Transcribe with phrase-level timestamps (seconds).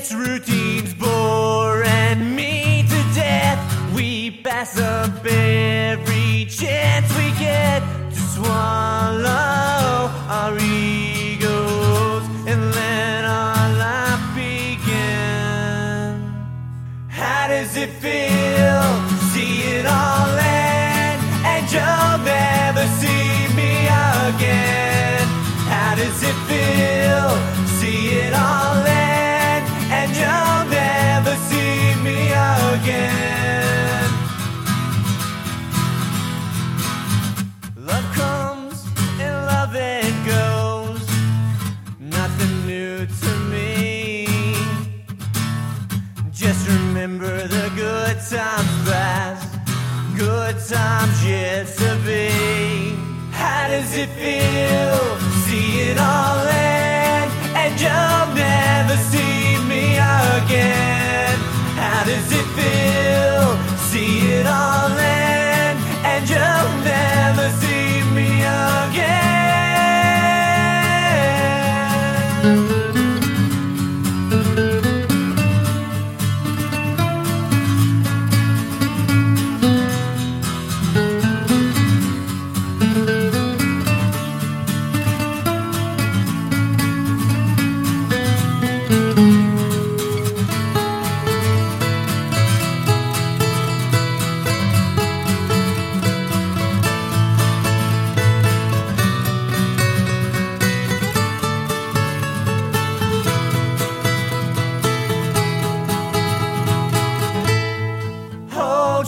[0.00, 3.60] This routine's boring me to death.
[3.94, 14.24] We pass up every chance we get to swallow our egos and let our life
[14.34, 16.32] begin.
[17.08, 18.29] How does it feel?
[43.00, 44.26] To me.
[46.30, 49.58] Just remember the good times past,
[50.18, 52.28] good times yet to be.
[53.32, 54.99] How does it feel?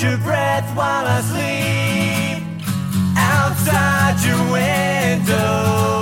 [0.00, 2.44] Your breath while I sleep
[3.16, 5.97] outside your window.